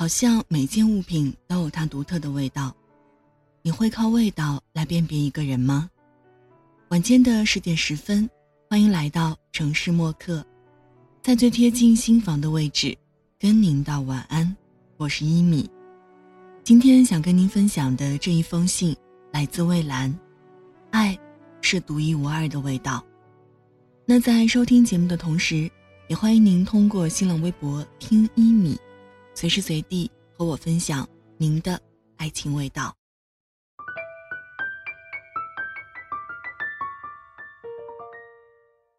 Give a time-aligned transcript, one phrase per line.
[0.00, 2.72] 好像每件物品都有它独特的味道。
[3.62, 5.90] 你会靠味道来辨别一个人吗？
[6.90, 8.30] 晚间的十点十分，
[8.70, 10.46] 欢迎来到城市默客，
[11.20, 12.96] 在最贴近心房的位置，
[13.40, 14.56] 跟您道晚安。
[14.98, 15.68] 我是一米。
[16.62, 18.96] 今天想跟您分享的这一封信，
[19.32, 20.16] 来自蔚蓝。
[20.92, 21.18] 爱，
[21.60, 23.04] 是独一无二的味道。
[24.06, 25.68] 那在收听节目的同时，
[26.06, 28.78] 也欢迎您通过新浪微博听一米。
[29.38, 31.80] 随时随地和我分享您的
[32.16, 32.92] 爱情味道。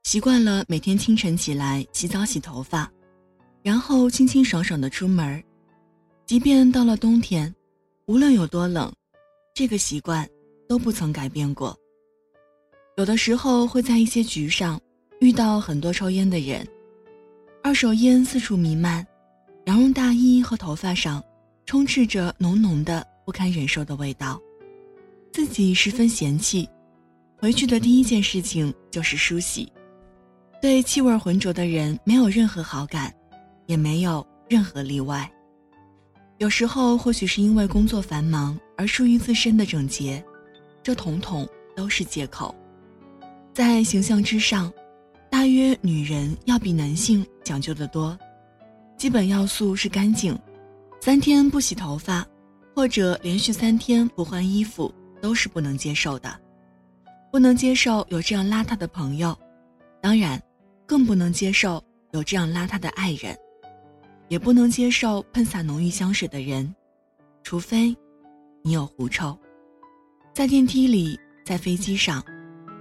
[0.04, 2.90] 习惯了每天清晨起来洗澡洗头发，
[3.62, 5.44] 然后清清爽爽的出门
[6.26, 7.54] 即便到了冬天，
[8.06, 8.90] 无论有多冷，
[9.54, 10.26] 这个习惯
[10.70, 11.78] 都不曾改变过。
[12.96, 14.80] 有的时候会在一些局上
[15.20, 16.66] 遇到很多抽烟的人，
[17.62, 19.06] 二手烟四处弥漫。
[19.70, 21.24] 羊绒大衣和头发上，
[21.68, 24.42] 充斥着浓浓的不堪忍受的味道，
[25.32, 26.68] 自己十分嫌弃。
[27.38, 29.72] 回去的第一件事情就是梳洗。
[30.60, 33.14] 对气味浑浊的人没有任何好感，
[33.68, 35.32] 也没有任何例外。
[36.40, 40.26] 有时候或许是因为工作繁忙而疏于自身的整洁，
[40.82, 42.56] 这统统都是借口。
[43.54, 44.74] 在形象之上，
[45.30, 48.18] 大约女人要比男性讲究得多。
[49.00, 50.38] 基本要素是干净，
[51.00, 52.28] 三天不洗头发，
[52.76, 56.30] 或者连续三天不换衣服都是不能接受的。
[57.32, 59.34] 不能接受有这样邋遢的朋友，
[60.02, 60.38] 当然，
[60.86, 63.34] 更不能接受有这样邋遢的爱人，
[64.28, 66.76] 也不能接受喷洒浓郁香水的人，
[67.42, 67.96] 除非
[68.66, 69.38] 你有狐臭。
[70.34, 72.22] 在电梯里，在飞机上，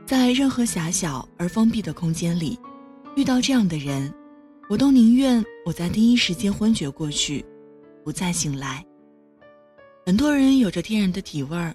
[0.04, 2.58] 在任何狭小而封闭的空间里，
[3.14, 4.12] 遇到这样的人。
[4.68, 7.42] 我都宁愿我在第一时间昏厥过去，
[8.04, 8.84] 不再醒来。
[10.04, 11.74] 很多人有着天然的体味儿，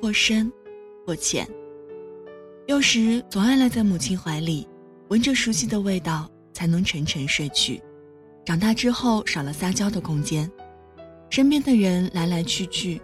[0.00, 0.50] 或深，
[1.06, 1.46] 或浅。
[2.66, 4.66] 幼时总爱赖在母亲怀里，
[5.08, 7.78] 闻着熟悉的味道才能沉沉睡去。
[8.42, 10.50] 长大之后少了撒娇的空间，
[11.28, 12.98] 身边的人来来去去，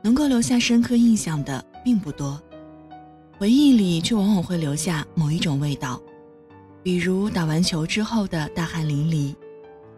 [0.00, 2.40] 能够留下深刻印象的并不多，
[3.36, 6.00] 回忆里却往往会留下某一种味道。
[6.86, 9.34] 比如打完球之后的大汗淋漓，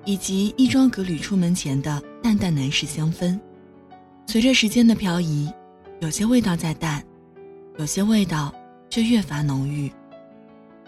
[0.06, 3.38] 以及衣装革履出门前的淡淡男士香氛。
[4.26, 5.52] 随着时间的漂移，
[6.00, 7.04] 有些味道在淡，
[7.76, 8.50] 有些味道
[8.88, 9.92] 却越发浓郁，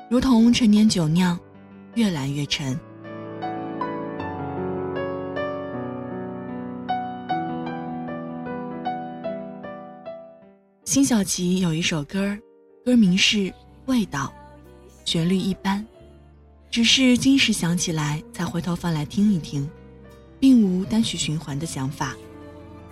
[0.08, 1.38] 如同陈年酒酿，
[1.96, 2.80] 越来越沉。
[10.86, 12.34] 辛晓琪有一首歌，
[12.86, 13.36] 歌名是
[13.84, 14.32] 《味道》。
[15.06, 15.84] 旋律一般，
[16.70, 19.68] 只是今时想起来才回头放来听一听，
[20.38, 22.16] 并无单曲循环的想法。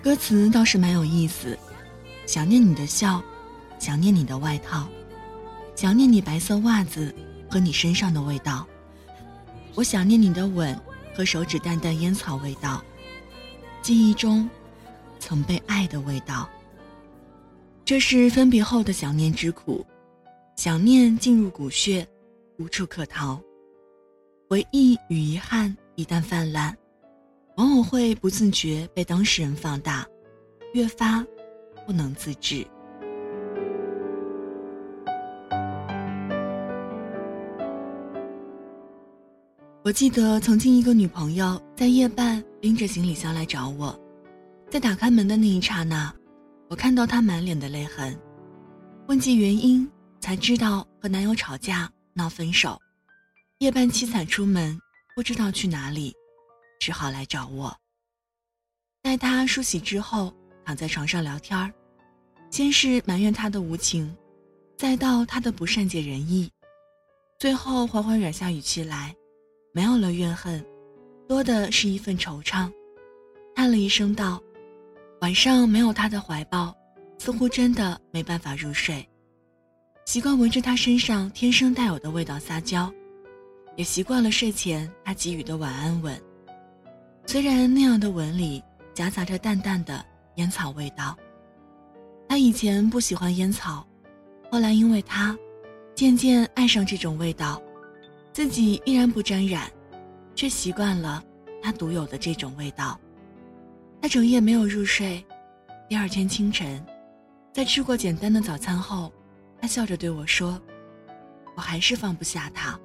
[0.03, 1.57] 歌词倒是蛮有意思，
[2.27, 3.23] 想念你的笑，
[3.79, 4.89] 想念你的外套，
[5.77, 7.15] 想念你白色袜子
[7.49, 8.67] 和你身上的味道。
[9.77, 10.77] 我想念你的吻
[11.15, 12.83] 和手指淡淡烟草味道，
[13.81, 14.51] 记忆中
[15.21, 16.51] 曾被爱的味道。
[17.85, 19.87] 这是分别后的想念之苦。
[20.57, 22.05] 想念进入骨血，
[22.59, 23.41] 无处可逃。
[24.49, 26.75] 回忆与遗憾一旦泛滥，
[27.57, 30.07] 往往会不自觉被当事人放大，
[30.73, 31.23] 越发
[31.87, 32.67] 不能自制。
[39.85, 43.95] 我记得曾经一个女朋友在夜半拎着行李箱来找我，
[44.71, 46.11] 在打开门的那一刹那，
[46.71, 48.19] 我看到她满脸的泪痕，
[49.09, 49.87] 问及原因。
[50.21, 52.77] 才知道和男友吵架闹分手，
[53.59, 54.81] 夜半凄惨出门，
[55.17, 56.15] 不知道去哪里，
[56.79, 57.77] 只好来找我。
[59.03, 60.33] 待他梳洗之后，
[60.65, 61.73] 躺在床上聊天儿，
[62.53, 64.17] 先是埋怨他的无情，
[64.77, 66.49] 再到他的不善解人意，
[67.37, 69.13] 最后缓缓软下语气来，
[69.75, 70.65] 没有了怨恨，
[71.27, 72.73] 多的是一份惆怅，
[73.57, 74.41] 叹了一声道
[75.21, 76.73] ：“晚上没有他的怀抱，
[77.19, 79.05] 似乎真的没办法入睡。”
[80.07, 82.93] 习惯闻着他身上天生带有的味道撒娇，
[83.79, 86.21] 也习惯了睡前他给予的晚安吻。
[87.27, 88.61] 虽然那样的吻里
[88.93, 90.05] 夹杂着淡淡的
[90.35, 91.17] 烟草味道。
[92.29, 93.87] 他以前不喜欢烟草，
[94.51, 95.39] 后来因为他，
[95.95, 97.63] 渐渐爱上这种味道，
[98.33, 99.71] 自己依然不沾染，
[100.35, 101.23] 却习惯了
[101.63, 102.99] 他独有的这种味道。
[104.03, 105.25] 他整夜没有入睡，
[105.89, 106.85] 第二天清晨，
[107.53, 109.13] 在吃过简单的早餐后。
[109.61, 110.61] 他笑着对我说
[111.55, 112.79] ：“我还是放不下他。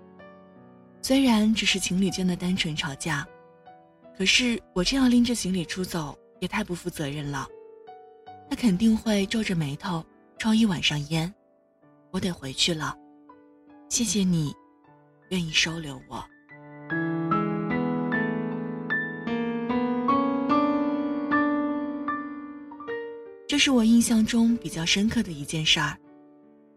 [1.06, 3.28] 虽然只是情侣间的单纯吵架，
[4.18, 7.46] 可是我这样拎着行李出走也太不负责任了。
[8.50, 10.02] 他肯定会皱着眉头
[10.40, 11.32] 抽一晚上烟。
[12.10, 12.96] 我得回去了，
[13.90, 14.56] 谢谢你，
[15.28, 16.24] 愿意收留我。
[23.46, 25.98] 这是我印象中比较深刻的一件事儿。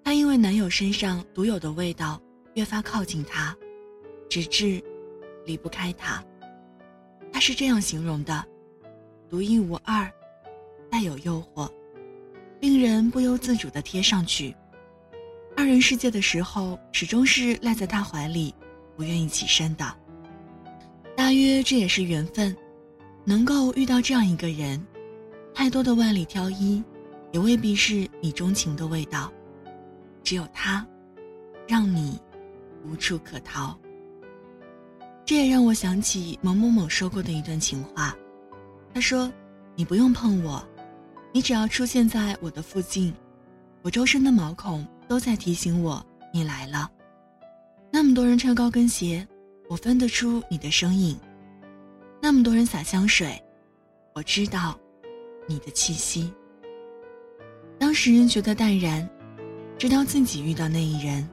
[0.03, 2.21] 她因为男友身上独有的味道，
[2.55, 3.57] 越发靠近他，
[4.29, 4.83] 直至
[5.45, 6.23] 离不开他。
[7.33, 8.45] 他是这样形容的：
[9.29, 10.11] 独一无二，
[10.91, 11.71] 带有诱惑，
[12.61, 14.55] 令人不由自主地贴上去。
[15.57, 18.55] 二人世界的时候，始终是赖在他怀里，
[18.97, 19.97] 不愿意起身的。
[21.17, 22.55] 大约这也是缘分，
[23.25, 24.83] 能够遇到这样一个人。
[25.55, 26.83] 太多的万里挑一，
[27.33, 29.33] 也未必是你钟情的味道。
[30.23, 30.87] 只有他，
[31.67, 32.21] 让你
[32.85, 33.79] 无处可逃。
[35.27, 38.17] 这也让我想起某某某说过的一段情话。
[38.95, 39.31] 他说
[39.75, 40.67] ：“你不用碰我，
[41.33, 43.13] 你只要出现在我的附近，
[43.83, 46.01] 我周身的毛孔都在提醒我
[46.33, 46.89] 你来了。
[47.91, 49.27] 那么多人穿高跟鞋，
[49.69, 51.19] 我分得出你的身影。
[52.23, 53.43] 那么多人洒香水，
[54.15, 54.79] 我知道。”
[55.49, 56.33] 你的气息。
[57.79, 59.09] 当时人觉得淡然，
[59.79, 61.29] 直到自己遇到那一人，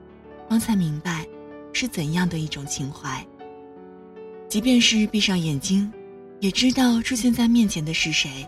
[0.48, 1.28] 方才明白
[1.72, 3.26] 是怎样的一种情怀。
[4.54, 5.92] 即便是闭上眼睛，
[6.40, 8.48] 也知道出现在面前的是谁，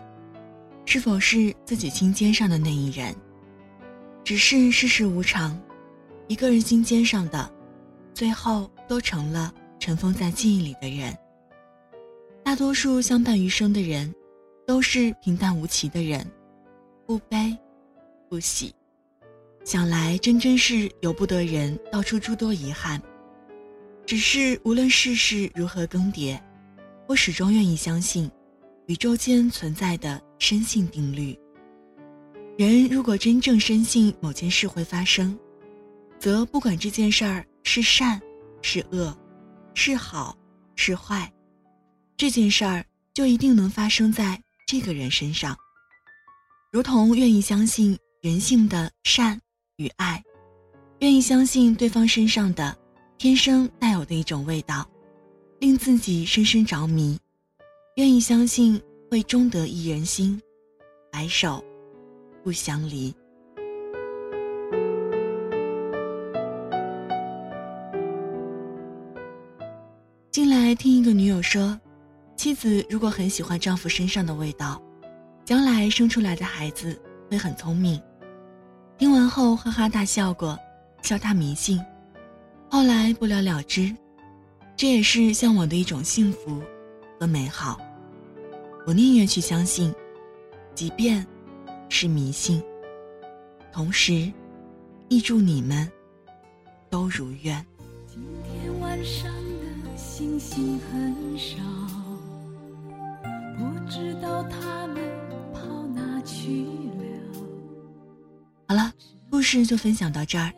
[0.84, 3.12] 是否是自己心尖上的那一人。
[4.22, 5.60] 只是世事无常，
[6.28, 7.52] 一个人心尖上的，
[8.14, 11.12] 最后都成了尘封在记忆里的人。
[12.44, 14.14] 大多数相伴余生的人。
[14.64, 16.24] 都是平淡无奇的人，
[17.04, 17.56] 不悲，
[18.28, 18.72] 不喜。
[19.64, 23.02] 想来真真是由不得人道出诸多遗憾。
[24.06, 26.40] 只是无论世事如何更迭，
[27.08, 28.30] 我始终愿意相信，
[28.86, 31.36] 宇宙间存在的深信定律。
[32.56, 35.36] 人如果真正深信某件事会发生，
[36.20, 38.20] 则不管这件事儿是善，
[38.62, 39.12] 是恶，
[39.74, 40.38] 是好，
[40.76, 41.30] 是坏，
[42.16, 44.40] 这件事儿就一定能发生在。
[44.68, 45.56] 这个人身上，
[46.72, 49.40] 如同愿意相信人性的善
[49.76, 50.20] 与爱，
[50.98, 52.76] 愿意相信对方身上的
[53.18, 54.86] 天生带有的一种味道，
[55.58, 57.18] 令自己深深着迷，
[57.94, 58.78] 愿意相信
[59.10, 60.38] 会终得一人心，
[61.10, 61.64] 白首
[62.44, 63.14] 不相离。
[70.30, 71.78] 近来听一个女友说。
[72.36, 74.80] 妻子如果很喜欢丈夫身上的味道，
[75.42, 78.00] 将来生出来的孩子会很聪明。
[78.98, 80.56] 听完后哈哈大笑过，
[81.00, 81.82] 笑他迷信。
[82.76, 83.90] 后来不了了之，
[84.76, 86.60] 这也是向往的一种幸福
[87.18, 87.80] 和美好。
[88.86, 89.94] 我宁愿去相信，
[90.74, 91.26] 即便
[91.88, 92.62] 是迷信。
[93.72, 94.30] 同时，
[95.08, 95.90] 亦祝你们
[96.90, 97.64] 都如愿。
[98.06, 101.56] 今天晚上的星星很少。
[103.56, 105.02] 不知道他们
[105.54, 107.42] 跑哪去了。
[108.68, 108.92] 好了，
[109.30, 110.52] 故事就分享到这儿。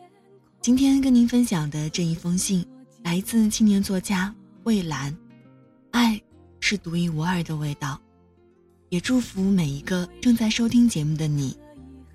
[0.61, 2.65] 今天跟您分享的这一封信，
[3.01, 4.33] 来自青年作家
[4.63, 5.15] 蔚蓝。
[5.91, 6.21] 爱
[6.59, 7.97] 是独一无二的味道，
[8.89, 11.57] 也祝福每一个正在收听节目的你，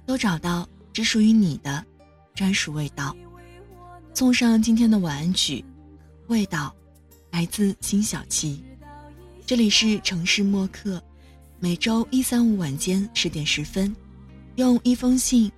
[0.05, 1.83] 都找到只属于你的
[2.35, 3.17] 专属味道。
[4.13, 5.65] 送上今天的晚安曲，
[6.27, 6.73] 味道，
[7.31, 8.63] 来自辛晓琪。
[9.47, 11.03] 这里是城市默客，
[11.59, 13.97] 每周一、三、五晚间十点十分，
[14.57, 15.51] 用一封信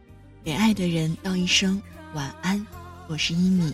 [0.45, 1.83] 给爱的人道一声
[2.15, 2.65] 晚安。
[3.09, 3.73] 我是一米。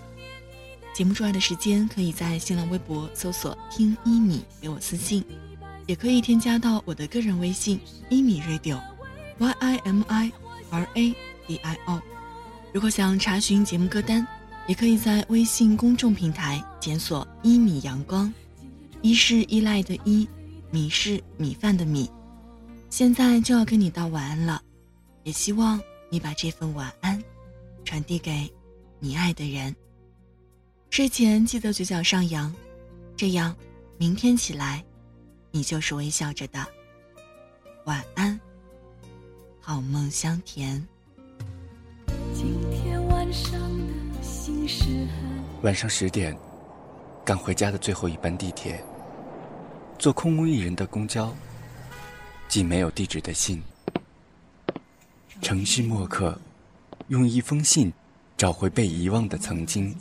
[0.94, 5.24] 节目之外的时间，可以在新浪微博搜索“听一米”给我私信，
[5.86, 10.32] 也可以添加到我的个人微信“一米 radio”，y i m i
[10.70, 11.14] r a
[11.46, 12.00] d i o。
[12.74, 14.26] 如果想查询节目歌单，
[14.66, 18.32] 也可以在微信公众平台检索“一米阳光”。
[19.00, 20.28] 一是依赖的依，
[20.70, 22.10] 米是米饭的米。
[22.90, 24.62] 现在就要跟你道晚安了，
[25.24, 27.20] 也希望你把这份晚安
[27.82, 28.52] 传递给
[29.04, 29.74] 你爱的人。
[30.88, 32.54] 睡前记得嘴角上扬，
[33.16, 33.52] 这样
[33.98, 34.84] 明天起来，
[35.50, 36.64] 你就是微笑着的。
[37.86, 38.38] 晚安，
[39.60, 40.80] 好梦香甜。
[42.32, 43.60] 今天晚上
[45.62, 46.38] 晚上十点，
[47.24, 48.80] 赶回家的最后一班地铁。
[49.98, 51.34] 坐空无一人的公交，
[52.46, 53.60] 寄没有地址的信。
[55.40, 56.40] 城市墨客，
[57.08, 57.92] 用一封信
[58.42, 59.94] 找回被遗忘的曾经。